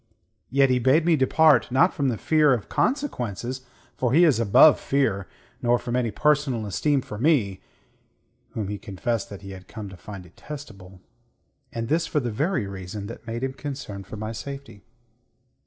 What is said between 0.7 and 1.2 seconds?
he bade me